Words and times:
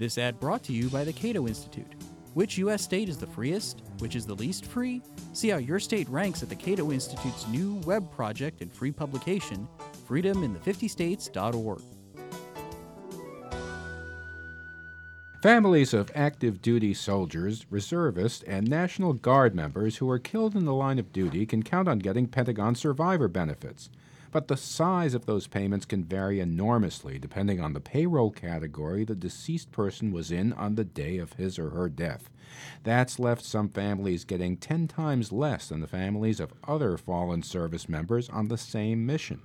This 0.00 0.16
ad 0.16 0.40
brought 0.40 0.62
to 0.62 0.72
you 0.72 0.88
by 0.88 1.04
the 1.04 1.12
Cato 1.12 1.46
Institute. 1.46 1.94
Which 2.32 2.56
U.S. 2.56 2.80
state 2.80 3.10
is 3.10 3.18
the 3.18 3.26
freest? 3.26 3.82
Which 3.98 4.16
is 4.16 4.24
the 4.24 4.34
least 4.34 4.64
free? 4.64 5.02
See 5.34 5.50
how 5.50 5.58
your 5.58 5.78
state 5.78 6.08
ranks 6.08 6.42
at 6.42 6.48
the 6.48 6.54
Cato 6.54 6.90
Institute's 6.90 7.46
new 7.48 7.74
web 7.84 8.10
project 8.10 8.62
and 8.62 8.72
free 8.72 8.92
publication, 8.92 9.68
freedomin 10.08 10.58
the50states.org. 10.58 11.82
Families 15.42 15.92
of 15.92 16.10
active 16.14 16.62
duty 16.62 16.94
soldiers, 16.94 17.66
reservists, 17.68 18.42
and 18.44 18.70
National 18.70 19.12
Guard 19.12 19.54
members 19.54 19.98
who 19.98 20.08
are 20.08 20.18
killed 20.18 20.56
in 20.56 20.64
the 20.64 20.72
line 20.72 20.98
of 20.98 21.12
duty 21.12 21.44
can 21.44 21.62
count 21.62 21.88
on 21.88 21.98
getting 21.98 22.26
Pentagon 22.26 22.74
survivor 22.74 23.28
benefits. 23.28 23.90
But 24.32 24.46
the 24.46 24.56
size 24.56 25.14
of 25.14 25.26
those 25.26 25.48
payments 25.48 25.86
can 25.86 26.04
vary 26.04 26.38
enormously 26.38 27.18
depending 27.18 27.60
on 27.60 27.72
the 27.72 27.80
payroll 27.80 28.30
category 28.30 29.04
the 29.04 29.16
deceased 29.16 29.72
person 29.72 30.12
was 30.12 30.30
in 30.30 30.52
on 30.52 30.76
the 30.76 30.84
day 30.84 31.18
of 31.18 31.32
his 31.32 31.58
or 31.58 31.70
her 31.70 31.88
death. 31.88 32.30
That's 32.84 33.18
left 33.18 33.44
some 33.44 33.68
families 33.68 34.24
getting 34.24 34.56
10 34.56 34.86
times 34.86 35.32
less 35.32 35.68
than 35.68 35.80
the 35.80 35.88
families 35.88 36.38
of 36.38 36.54
other 36.66 36.96
fallen 36.96 37.42
service 37.42 37.88
members 37.88 38.28
on 38.28 38.48
the 38.48 38.58
same 38.58 39.04
mission. 39.04 39.42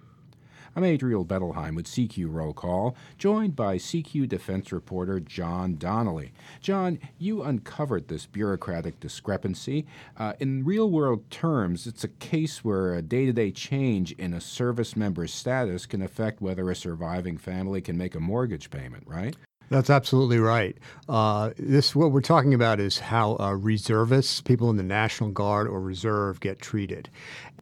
I'm 0.73 0.83
Adriel 0.83 1.25
Bettelheim 1.25 1.75
with 1.75 1.85
CQ 1.85 2.33
Roll 2.33 2.53
Call, 2.53 2.95
joined 3.17 3.55
by 3.55 3.77
CQ 3.77 4.27
defense 4.27 4.71
reporter 4.71 5.19
John 5.19 5.77
Donnelly. 5.77 6.31
John, 6.61 6.99
you 7.17 7.43
uncovered 7.43 8.07
this 8.07 8.25
bureaucratic 8.25 8.99
discrepancy. 8.99 9.85
Uh, 10.17 10.33
in 10.39 10.65
real 10.65 10.89
world 10.89 11.29
terms, 11.29 11.87
it's 11.87 12.03
a 12.03 12.09
case 12.09 12.63
where 12.63 12.93
a 12.93 13.01
day 13.01 13.25
to 13.25 13.33
day 13.33 13.51
change 13.51 14.11
in 14.13 14.33
a 14.33 14.41
service 14.41 14.95
member's 14.95 15.33
status 15.33 15.85
can 15.85 16.01
affect 16.01 16.41
whether 16.41 16.69
a 16.69 16.75
surviving 16.75 17.37
family 17.37 17.81
can 17.81 17.97
make 17.97 18.15
a 18.15 18.19
mortgage 18.19 18.69
payment, 18.69 19.03
right? 19.05 19.35
That's 19.69 19.89
absolutely 19.89 20.39
right. 20.39 20.77
Uh, 21.09 21.51
this 21.57 21.95
what 21.95 22.11
we're 22.11 22.21
talking 22.21 22.53
about 22.53 22.79
is 22.79 22.99
how 22.99 23.37
uh, 23.39 23.53
reservists, 23.53 24.41
people 24.41 24.69
in 24.69 24.77
the 24.77 24.83
National 24.83 25.31
Guard 25.31 25.67
or 25.67 25.81
Reserve, 25.81 26.39
get 26.39 26.59
treated. 26.59 27.09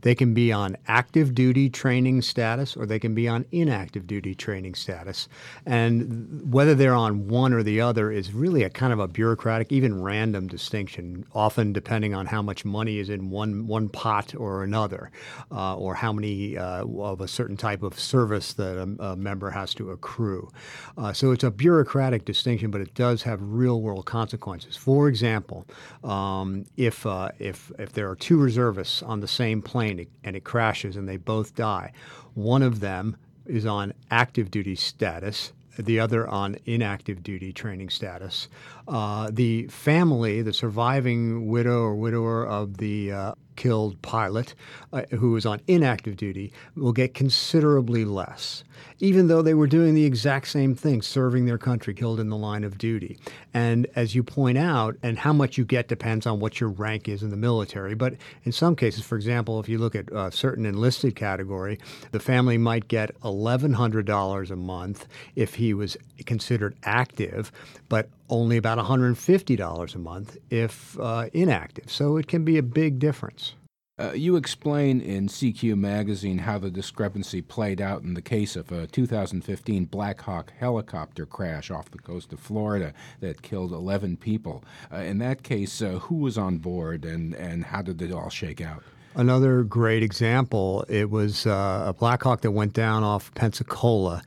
They 0.04 0.16
can 0.16 0.34
be 0.34 0.52
on 0.52 0.78
active 0.88 1.34
duty 1.34 1.70
training 1.70 2.22
status 2.22 2.78
or 2.78 2.86
they 2.86 3.00
can 3.00 3.16
be 3.16 3.28
on 3.28 3.46
inactive 3.52 4.06
duty 4.06 4.36
training 4.36 4.76
status. 4.76 5.28
And 5.66 6.54
whether 6.54 6.76
they're 6.76 6.94
on 6.94 7.28
one 7.28 7.54
or 7.54 7.64
the 7.64 7.82
other 7.82 8.12
is 8.12 8.34
really 8.34 8.64
a 8.64 8.70
kind 8.70 8.94
of 8.94 9.00
a 9.00 9.08
bureaucratic, 9.08 9.72
even 9.72 10.02
random 10.02 10.48
distinction, 10.48 11.26
often 11.34 11.74
depending 11.74 12.14
on 12.14 12.26
how 12.28 12.42
much 12.42 12.66
money 12.66 13.00
is 13.00 13.10
in 13.10 13.30
one, 13.30 13.66
one 13.66 13.90
pot 13.90 14.36
or 14.36 14.64
another, 14.64 15.10
uh, 15.52 15.76
or 15.76 15.96
how 15.96 16.12
many 16.12 16.58
uh, 16.58 16.86
of 16.86 17.22
a 17.22 17.28
certain 17.28 17.58
type 17.58 17.82
of 17.82 17.98
service 17.98 18.54
that 18.54 18.78
a, 18.78 19.04
a 19.04 19.16
member 19.16 19.50
has 19.52 19.74
to 19.74 19.92
accrue. 19.92 20.52
Uh, 20.98 21.14
so 21.14 21.32
it's 21.32 21.44
a 21.44 21.52
bureaucratic 21.52 22.26
distinction, 22.26 22.72
but 22.72 22.82
it 22.82 22.94
does 22.94 23.24
have 23.24 23.40
real 23.42 23.82
world 23.82 24.06
consequences. 24.06 24.76
For 24.76 25.08
example, 25.08 25.66
um, 26.04 26.66
if, 26.76 27.06
uh, 27.06 27.30
if, 27.40 27.72
if 27.80 27.94
there 27.94 28.10
are 28.10 28.16
two 28.16 28.38
reservists 28.38 29.02
on 29.02 29.22
the 29.22 29.28
same 29.28 29.62
plane, 29.62 29.93
plane 29.96 30.08
and 30.24 30.36
it 30.36 30.44
crashes 30.44 30.96
and 30.96 31.08
they 31.08 31.18
both 31.18 31.56
die. 31.56 31.92
One 32.34 32.64
of 32.64 32.80
them 32.80 33.18
is 33.46 33.66
on 33.66 33.94
active 34.10 34.50
duty 34.52 34.76
status, 34.76 35.54
the 35.78 36.00
other 36.00 36.28
on 36.28 36.58
inactive 36.66 37.24
duty 37.24 37.52
training 37.52 37.90
status. 37.90 38.48
Uh, 38.88 39.30
the 39.32 39.68
family, 39.68 40.42
the 40.42 40.54
surviving 40.54 41.48
widow 41.48 41.82
or 41.82 41.96
widower 41.96 42.46
of 42.46 42.78
the 42.78 43.12
uh, 43.12 43.34
killed 43.56 44.02
pilot 44.02 44.56
uh, 44.92 45.04
who 45.12 45.32
was 45.32 45.46
on 45.46 45.62
inactive 45.68 46.18
duty 46.18 46.52
will 46.76 46.92
get 46.92 47.14
considerably 47.14 48.06
less, 48.06 48.64
even 49.00 49.28
though 49.28 49.42
they 49.42 49.54
were 49.54 49.68
doing 49.68 49.96
the 49.96 50.06
exact 50.06 50.48
same 50.48 50.76
thing, 50.76 51.02
serving 51.02 51.46
their 51.46 51.58
country, 51.58 51.94
killed 51.94 52.20
in 52.20 52.30
the 52.30 52.38
line 52.38 52.64
of 52.64 52.78
duty. 52.78 53.18
And 53.54 53.88
as 53.96 54.16
you 54.16 54.24
point 54.24 54.58
out, 54.58 54.98
and 55.04 55.18
how 55.18 55.34
much 55.34 55.58
you 55.58 55.66
get 55.66 55.88
depends 55.88 56.26
on 56.26 56.40
what 56.40 56.60
your 56.60 56.70
rank 56.70 57.08
is 57.08 57.24
in 57.24 57.30
the 57.30 57.38
military. 57.38 57.96
But 57.96 58.16
in 58.44 58.52
some 58.52 58.76
cases, 58.76 59.04
for 59.04 59.16
example, 59.16 59.60
if 59.60 59.70
you 59.70 59.78
look 59.78 59.96
at 59.96 60.12
a 60.12 60.32
certain 60.32 60.66
enlisted 60.66 61.16
category, 61.16 61.80
the 62.12 62.20
family 62.20 62.58
might 62.58 62.88
get 62.88 63.20
$1,100 63.22 64.52
a 64.52 64.56
month 64.56 65.08
if 65.36 65.56
he 65.56 65.74
was 65.74 65.98
considered 66.26 66.76
active, 66.84 67.52
but 67.90 68.10
only 68.34 68.58
about 68.58 68.80
$150 68.80 69.96
a 69.96 70.00
month 70.00 70.38
if 70.50 71.00
uh, 71.00 71.30
inactive. 71.34 71.92
So 71.92 72.18
it 72.18 72.28
can 72.28 72.44
be 72.44 72.58
a 72.58 72.64
big 72.64 73.00
difference. 73.00 73.54
Uh, 74.00 74.12
you 74.14 74.36
explain 74.36 75.00
in 75.02 75.28
CQ 75.28 75.78
magazine 75.78 76.40
how 76.40 76.58
the 76.58 76.72
discrepancy 76.72 77.44
played 77.44 77.80
out 77.80 78.02
in 78.02 78.16
the 78.16 78.24
case 78.24 78.56
of 78.56 78.72
a 78.72 78.88
2015 78.88 79.86
Black 79.86 80.22
Hawk 80.22 80.52
helicopter 80.58 81.28
crash 81.28 81.70
off 81.70 81.92
the 81.92 82.00
coast 82.00 82.34
of 82.34 82.40
Florida 82.40 82.92
that 83.20 83.44
killed 83.44 83.72
11 83.72 84.18
people. 84.18 84.64
Uh, 84.92 84.98
in 84.98 85.20
that 85.20 85.44
case, 85.44 85.80
uh, 85.80 86.00
who 86.00 86.16
was 86.16 86.40
on 86.40 86.58
board 86.58 87.06
and, 87.06 87.36
and 87.36 87.66
how 87.66 87.84
did 87.84 88.02
it 88.02 88.12
all 88.12 88.32
shake 88.32 88.62
out? 88.62 88.84
Another 89.16 89.62
great 89.62 90.02
example, 90.02 90.84
it 90.90 91.12
was 91.12 91.46
uh, 91.46 91.84
a 91.86 91.94
Black 91.94 92.24
Hawk 92.24 92.42
that 92.42 92.50
went 92.50 92.74
down 92.74 93.04
off 93.04 93.32
Pensacola, 93.36 94.24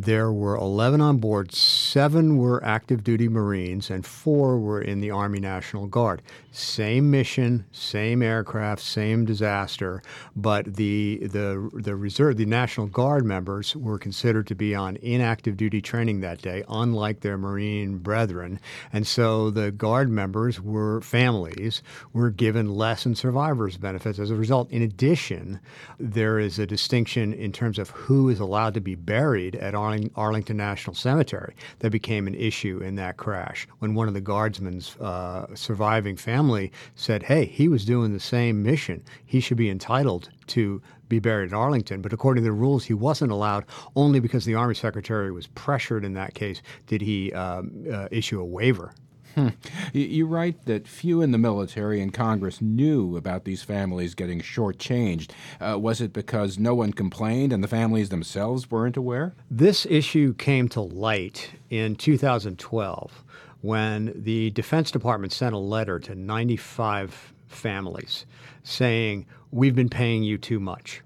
there 0.00 0.30
were 0.30 0.54
11 0.54 1.00
on 1.00 1.18
board, 1.18 1.52
seven 1.52 2.36
were 2.36 2.64
active 2.64 3.02
duty 3.02 3.28
Marines, 3.28 3.90
and 3.90 4.06
four 4.06 4.56
were 4.56 4.80
in 4.80 5.00
the 5.00 5.10
Army 5.10 5.40
National 5.40 5.88
Guard. 5.88 6.22
Same 6.52 7.10
mission, 7.10 7.64
same 7.72 8.22
aircraft, 8.22 8.80
same 8.80 9.24
disaster, 9.24 10.00
but 10.36 10.76
the, 10.76 11.18
the, 11.22 11.68
the 11.74 11.96
reserve, 11.96 12.36
the 12.36 12.46
National 12.46 12.86
Guard 12.86 13.24
members 13.24 13.74
were 13.74 13.98
considered 13.98 14.46
to 14.46 14.54
be 14.54 14.72
on 14.72 14.94
inactive 14.98 15.56
duty 15.56 15.82
training 15.82 16.20
that 16.20 16.40
day, 16.40 16.62
unlike 16.68 17.18
their 17.20 17.36
Marine 17.36 17.98
brethren. 17.98 18.60
And 18.92 19.04
so 19.04 19.50
the 19.50 19.72
Guard 19.72 20.10
members 20.10 20.60
were 20.60 21.00
families, 21.00 21.82
were 22.12 22.30
given 22.30 22.72
less 22.72 23.04
in 23.04 23.16
survivors 23.16 23.76
benefits 23.76 24.20
as 24.20 24.30
a 24.30 24.36
result. 24.36 24.70
In 24.70 24.82
addition, 24.82 25.58
there 25.98 26.38
is 26.38 26.60
a 26.60 26.66
distinction 26.66 27.32
in 27.32 27.50
terms 27.50 27.80
of 27.80 27.90
who 27.90 28.28
is 28.28 28.38
allowed 28.38 28.74
to 28.74 28.80
be 28.80 28.94
buried 28.94 29.56
at 29.56 29.74
Army 29.74 29.87
Arlington 30.16 30.56
National 30.56 30.94
Cemetery 30.94 31.54
that 31.80 31.90
became 31.90 32.26
an 32.26 32.34
issue 32.34 32.78
in 32.78 32.94
that 32.96 33.16
crash 33.16 33.66
when 33.78 33.94
one 33.94 34.08
of 34.08 34.14
the 34.14 34.20
guardsmen's 34.20 34.96
uh, 34.96 35.46
surviving 35.54 36.16
family 36.16 36.72
said, 36.94 37.22
hey, 37.22 37.44
he 37.44 37.68
was 37.68 37.84
doing 37.84 38.12
the 38.12 38.20
same 38.20 38.62
mission. 38.62 39.02
He 39.24 39.40
should 39.40 39.56
be 39.56 39.70
entitled 39.70 40.30
to 40.48 40.82
be 41.08 41.18
buried 41.18 41.52
at 41.52 41.56
Arlington. 41.56 42.02
But 42.02 42.12
according 42.12 42.42
to 42.42 42.48
the 42.48 42.52
rules, 42.52 42.84
he 42.84 42.94
wasn't 42.94 43.32
allowed 43.32 43.64
only 43.96 44.20
because 44.20 44.44
the 44.44 44.54
Army 44.54 44.74
Secretary 44.74 45.32
was 45.32 45.46
pressured 45.48 46.04
in 46.04 46.14
that 46.14 46.34
case 46.34 46.62
did 46.86 47.00
he 47.00 47.32
um, 47.32 47.84
uh, 47.92 48.08
issue 48.10 48.40
a 48.40 48.44
waiver 48.44 48.92
Hmm. 49.38 49.48
You 49.92 50.26
write 50.26 50.64
that 50.64 50.88
few 50.88 51.22
in 51.22 51.30
the 51.30 51.38
military 51.38 52.00
and 52.00 52.12
Congress 52.12 52.60
knew 52.60 53.16
about 53.16 53.44
these 53.44 53.62
families 53.62 54.16
getting 54.16 54.40
shortchanged. 54.40 55.30
Uh, 55.60 55.78
was 55.78 56.00
it 56.00 56.12
because 56.12 56.58
no 56.58 56.74
one 56.74 56.92
complained 56.92 57.52
and 57.52 57.62
the 57.62 57.68
families 57.68 58.08
themselves 58.08 58.68
weren't 58.68 58.96
aware? 58.96 59.34
This 59.48 59.86
issue 59.86 60.34
came 60.34 60.68
to 60.70 60.80
light 60.80 61.52
in 61.70 61.94
2012 61.94 63.22
when 63.60 64.12
the 64.16 64.50
Defense 64.50 64.90
Department 64.90 65.32
sent 65.32 65.54
a 65.54 65.58
letter 65.58 66.00
to 66.00 66.16
95 66.16 67.32
families 67.46 68.26
saying, 68.64 69.24
We've 69.52 69.76
been 69.76 69.88
paying 69.88 70.24
you 70.24 70.36
too 70.36 70.58
much. 70.58 71.02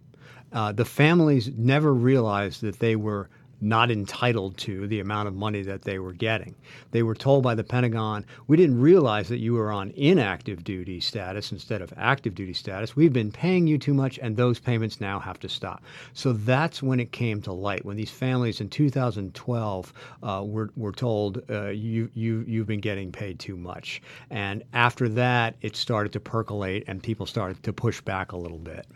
Uh, 0.54 0.72
the 0.72 0.86
families 0.86 1.50
never 1.54 1.92
realized 1.92 2.62
that 2.62 2.78
they 2.78 2.96
were 2.96 3.28
not 3.62 3.90
entitled 3.90 4.56
to 4.58 4.86
the 4.88 5.00
amount 5.00 5.28
of 5.28 5.34
money 5.34 5.62
that 5.62 5.82
they 5.82 5.98
were 5.98 6.12
getting. 6.12 6.54
They 6.90 7.02
were 7.02 7.14
told 7.14 7.44
by 7.44 7.54
the 7.54 7.64
Pentagon, 7.64 8.26
we 8.48 8.56
didn't 8.56 8.80
realize 8.80 9.28
that 9.28 9.38
you 9.38 9.54
were 9.54 9.70
on 9.70 9.90
inactive 9.92 10.64
duty 10.64 11.00
status 11.00 11.52
instead 11.52 11.80
of 11.80 11.92
active 11.96 12.34
duty 12.34 12.54
status. 12.54 12.96
We've 12.96 13.12
been 13.12 13.30
paying 13.30 13.66
you 13.66 13.78
too 13.78 13.94
much, 13.94 14.18
and 14.18 14.36
those 14.36 14.58
payments 14.58 15.00
now 15.00 15.20
have 15.20 15.38
to 15.40 15.48
stop. 15.48 15.82
So 16.12 16.32
that's 16.32 16.82
when 16.82 16.98
it 16.98 17.12
came 17.12 17.40
to 17.42 17.52
light, 17.52 17.84
when 17.84 17.96
these 17.96 18.10
families 18.10 18.60
in 18.60 18.68
2012 18.68 19.92
uh, 20.22 20.42
were, 20.44 20.70
were 20.76 20.92
told, 20.92 21.42
uh, 21.48 21.68
you, 21.68 22.10
you, 22.14 22.44
you've 22.48 22.66
been 22.66 22.80
getting 22.80 23.12
paid 23.12 23.38
too 23.38 23.56
much. 23.56 24.02
And 24.30 24.64
after 24.72 25.08
that, 25.10 25.54
it 25.62 25.76
started 25.76 26.12
to 26.14 26.20
percolate, 26.20 26.84
and 26.88 27.02
people 27.02 27.26
started 27.26 27.62
to 27.62 27.72
push 27.72 28.00
back 28.00 28.32
a 28.32 28.36
little 28.36 28.58
bit. 28.58 28.86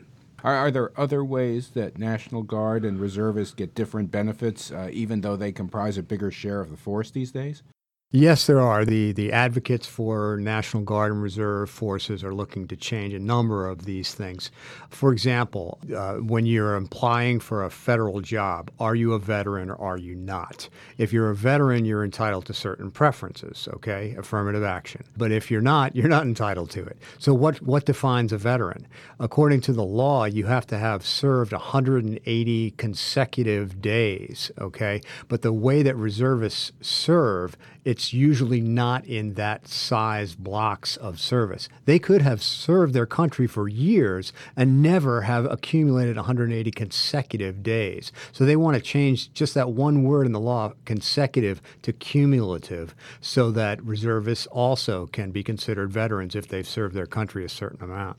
Are, 0.46 0.54
are, 0.54 0.70
there 0.70 0.92
other 0.96 1.24
ways 1.24 1.70
that 1.70 1.98
National 1.98 2.44
Guard 2.44 2.84
and 2.84 3.00
reservists 3.00 3.52
get 3.52 3.74
different 3.74 4.12
benefits, 4.12 4.70
uh, 4.70 4.88
even 4.92 5.20
though 5.20 5.34
they 5.34 5.50
comprise 5.50 5.98
a 5.98 6.04
bigger 6.04 6.30
share 6.30 6.60
of 6.60 6.70
the 6.70 6.76
force 6.76 7.10
these 7.10 7.32
days? 7.32 7.64
Yes, 8.12 8.46
there 8.46 8.60
are. 8.60 8.84
The, 8.84 9.10
the 9.10 9.32
advocates 9.32 9.84
for 9.84 10.38
National 10.40 10.84
Guard 10.84 11.10
and 11.10 11.20
Reserve 11.20 11.68
forces 11.68 12.22
are 12.22 12.32
looking 12.32 12.68
to 12.68 12.76
change 12.76 13.12
a 13.12 13.18
number 13.18 13.66
of 13.68 13.84
these 13.84 14.14
things. 14.14 14.52
For 14.90 15.12
example, 15.12 15.80
uh, 15.94 16.14
when 16.14 16.46
you're 16.46 16.76
applying 16.76 17.40
for 17.40 17.64
a 17.64 17.70
federal 17.70 18.20
job, 18.20 18.70
are 18.78 18.94
you 18.94 19.12
a 19.12 19.18
veteran 19.18 19.70
or 19.70 19.80
are 19.80 19.98
you 19.98 20.14
not? 20.14 20.68
If 20.98 21.12
you're 21.12 21.30
a 21.30 21.34
veteran, 21.34 21.84
you're 21.84 22.04
entitled 22.04 22.46
to 22.46 22.54
certain 22.54 22.92
preferences, 22.92 23.68
okay? 23.74 24.14
Affirmative 24.16 24.62
action. 24.62 25.02
But 25.16 25.32
if 25.32 25.50
you're 25.50 25.60
not, 25.60 25.96
you're 25.96 26.08
not 26.08 26.22
entitled 26.22 26.70
to 26.70 26.84
it. 26.84 26.98
So, 27.18 27.34
what, 27.34 27.60
what 27.60 27.86
defines 27.86 28.32
a 28.32 28.38
veteran? 28.38 28.86
According 29.18 29.62
to 29.62 29.72
the 29.72 29.84
law, 29.84 30.26
you 30.26 30.46
have 30.46 30.66
to 30.68 30.78
have 30.78 31.04
served 31.04 31.50
180 31.50 32.70
consecutive 32.76 33.82
days, 33.82 34.52
okay? 34.60 35.00
But 35.26 35.42
the 35.42 35.52
way 35.52 35.82
that 35.82 35.96
reservists 35.96 36.70
serve, 36.80 37.56
it 37.84 37.95
it's 37.96 38.12
usually 38.12 38.60
not 38.60 39.06
in 39.06 39.32
that 39.34 39.66
size 39.66 40.34
blocks 40.34 40.98
of 40.98 41.18
service. 41.18 41.66
They 41.86 41.98
could 41.98 42.20
have 42.20 42.42
served 42.42 42.92
their 42.92 43.06
country 43.06 43.46
for 43.46 43.68
years 43.70 44.34
and 44.54 44.82
never 44.82 45.22
have 45.22 45.46
accumulated 45.46 46.16
180 46.16 46.70
consecutive 46.72 47.62
days. 47.62 48.12
So 48.32 48.44
they 48.44 48.54
want 48.54 48.76
to 48.76 48.82
change 48.82 49.32
just 49.32 49.54
that 49.54 49.70
one 49.70 50.02
word 50.02 50.26
in 50.26 50.32
the 50.32 50.40
law, 50.40 50.74
consecutive, 50.84 51.62
to 51.80 51.94
cumulative, 51.94 52.94
so 53.22 53.50
that 53.52 53.82
reservists 53.82 54.46
also 54.48 55.06
can 55.06 55.30
be 55.30 55.42
considered 55.42 55.90
veterans 55.90 56.36
if 56.36 56.48
they've 56.48 56.68
served 56.68 56.94
their 56.94 57.06
country 57.06 57.46
a 57.46 57.48
certain 57.48 57.82
amount 57.82 58.18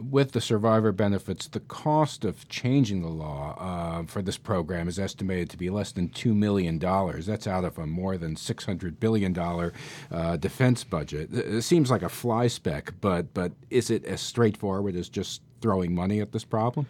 with 0.00 0.32
the 0.32 0.40
survivor 0.40 0.92
benefits, 0.92 1.48
the 1.48 1.60
cost 1.60 2.24
of 2.24 2.48
changing 2.48 3.02
the 3.02 3.08
law 3.08 3.56
uh, 3.58 4.04
for 4.04 4.22
this 4.22 4.38
program 4.38 4.88
is 4.88 4.98
estimated 4.98 5.50
to 5.50 5.56
be 5.56 5.70
less 5.70 5.92
than 5.92 6.08
$2 6.08 6.34
million. 6.34 6.78
That's 6.78 7.46
out 7.46 7.64
of 7.64 7.78
a 7.78 7.86
more 7.86 8.16
than 8.16 8.34
$600 8.34 9.00
billion 9.00 9.36
uh, 9.38 10.36
defense 10.36 10.84
budget. 10.84 11.32
It 11.32 11.62
seems 11.62 11.90
like 11.90 12.02
a 12.02 12.08
fly 12.08 12.46
speck, 12.46 12.94
but, 13.00 13.32
but 13.34 13.52
is 13.70 13.90
it 13.90 14.04
as 14.04 14.20
straightforward 14.20 14.96
as 14.96 15.08
just 15.08 15.42
throwing 15.60 15.94
money 15.94 16.20
at 16.20 16.32
this 16.32 16.44
problem? 16.44 16.86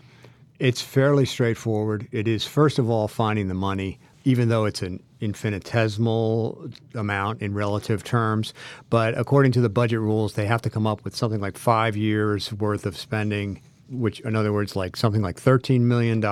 It's 0.58 0.82
fairly 0.82 1.24
straightforward. 1.24 2.06
It 2.12 2.28
is, 2.28 2.46
first 2.46 2.78
of 2.78 2.90
all, 2.90 3.08
finding 3.08 3.48
the 3.48 3.54
money 3.54 3.98
even 4.30 4.48
though 4.48 4.64
it's 4.64 4.80
an 4.82 5.02
infinitesimal 5.20 6.70
amount 6.94 7.42
in 7.42 7.52
relative 7.52 8.04
terms. 8.04 8.54
But 8.88 9.18
according 9.18 9.52
to 9.52 9.60
the 9.60 9.68
budget 9.68 9.98
rules, 9.98 10.34
they 10.34 10.46
have 10.46 10.62
to 10.62 10.70
come 10.70 10.86
up 10.86 11.04
with 11.04 11.16
something 11.16 11.40
like 11.40 11.58
five 11.58 11.96
years 11.96 12.52
worth 12.52 12.86
of 12.86 12.96
spending. 12.96 13.60
Which, 13.90 14.20
in 14.20 14.36
other 14.36 14.52
words, 14.52 14.76
like 14.76 14.96
something 14.96 15.20
like 15.20 15.40
$13 15.40 15.80
million 15.80 16.22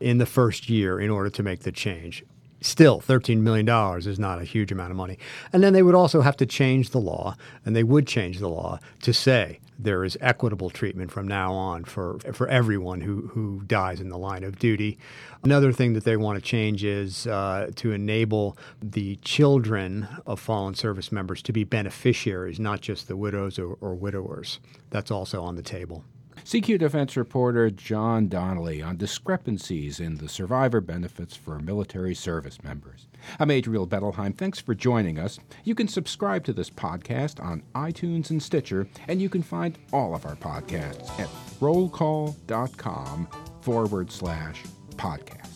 in 0.00 0.18
the 0.18 0.26
first 0.26 0.68
year 0.68 0.98
in 0.98 1.10
order 1.10 1.30
to 1.30 1.42
make 1.44 1.60
the 1.60 1.70
change 1.70 2.24
still 2.60 3.00
$13 3.00 3.38
million 3.38 3.68
is 3.98 4.18
not 4.18 4.40
a 4.40 4.44
huge 4.44 4.72
amount 4.72 4.90
of 4.90 4.96
money. 4.96 5.18
And 5.52 5.62
then 5.62 5.72
they 5.72 5.82
would 5.82 5.94
also 5.94 6.20
have 6.20 6.36
to 6.38 6.46
change 6.46 6.90
the 6.90 7.00
law, 7.00 7.36
and 7.64 7.74
they 7.74 7.84
would 7.84 8.06
change 8.06 8.38
the 8.38 8.48
law 8.48 8.78
to 9.02 9.12
say 9.12 9.60
there 9.78 10.04
is 10.04 10.16
equitable 10.20 10.70
treatment 10.70 11.10
from 11.10 11.28
now 11.28 11.52
on 11.52 11.84
for, 11.84 12.18
for 12.32 12.48
everyone 12.48 13.00
who, 13.02 13.28
who 13.28 13.62
dies 13.66 14.00
in 14.00 14.08
the 14.08 14.18
line 14.18 14.42
of 14.42 14.58
duty. 14.58 14.98
Another 15.44 15.72
thing 15.72 15.92
that 15.92 16.04
they 16.04 16.16
want 16.16 16.36
to 16.38 16.44
change 16.44 16.82
is 16.82 17.26
uh, 17.26 17.70
to 17.76 17.92
enable 17.92 18.56
the 18.82 19.16
children 19.16 20.08
of 20.26 20.40
fallen 20.40 20.74
service 20.74 21.12
members 21.12 21.42
to 21.42 21.52
be 21.52 21.64
beneficiaries, 21.64 22.58
not 22.58 22.80
just 22.80 23.06
the 23.08 23.16
widows 23.16 23.58
or, 23.58 23.76
or 23.80 23.94
widowers. 23.94 24.60
That's 24.90 25.10
also 25.10 25.42
on 25.42 25.56
the 25.56 25.62
table. 25.62 26.04
CQ 26.46 26.78
Defense 26.78 27.16
reporter 27.16 27.70
John 27.70 28.28
Donnelly 28.28 28.80
on 28.80 28.96
discrepancies 28.96 29.98
in 29.98 30.18
the 30.18 30.28
survivor 30.28 30.80
benefits 30.80 31.34
for 31.34 31.58
military 31.58 32.14
service 32.14 32.62
members. 32.62 33.08
I'm 33.40 33.50
Adriel 33.50 33.88
Bettelheim. 33.88 34.38
Thanks 34.38 34.60
for 34.60 34.72
joining 34.72 35.18
us. 35.18 35.40
You 35.64 35.74
can 35.74 35.88
subscribe 35.88 36.44
to 36.44 36.52
this 36.52 36.70
podcast 36.70 37.42
on 37.42 37.64
iTunes 37.74 38.30
and 38.30 38.40
Stitcher, 38.40 38.86
and 39.08 39.20
you 39.20 39.28
can 39.28 39.42
find 39.42 39.76
all 39.92 40.14
of 40.14 40.24
our 40.24 40.36
podcasts 40.36 41.10
at 41.18 41.26
rollcall.com 41.58 43.28
forward 43.60 44.12
slash 44.12 44.62
podcast. 44.90 45.55